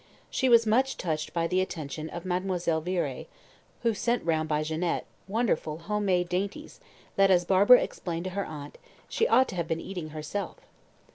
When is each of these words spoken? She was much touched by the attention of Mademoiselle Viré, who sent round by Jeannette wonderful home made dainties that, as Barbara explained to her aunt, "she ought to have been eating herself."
She 0.31 0.49
was 0.49 0.65
much 0.65 0.97
touched 0.97 1.31
by 1.31 1.45
the 1.45 1.61
attention 1.61 2.09
of 2.09 2.25
Mademoiselle 2.25 2.81
Viré, 2.81 3.27
who 3.83 3.93
sent 3.93 4.23
round 4.25 4.49
by 4.49 4.63
Jeannette 4.63 5.05
wonderful 5.27 5.77
home 5.77 6.05
made 6.05 6.27
dainties 6.27 6.79
that, 7.17 7.29
as 7.29 7.45
Barbara 7.45 7.83
explained 7.83 8.23
to 8.23 8.31
her 8.31 8.43
aunt, 8.47 8.79
"she 9.07 9.27
ought 9.27 9.47
to 9.49 9.55
have 9.57 9.67
been 9.67 9.79
eating 9.79 10.09
herself." 10.09 10.57